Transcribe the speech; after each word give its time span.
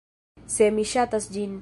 Se 0.55 0.69
mi 0.77 0.87
ŝatas 0.95 1.33
ĝin 1.37 1.49